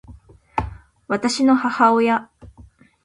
[1.07, 2.31] 私の母親